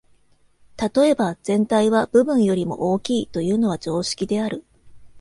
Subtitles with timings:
[0.95, 4.63] 例えば、「全体は部分よりも大きい」というのは常識である。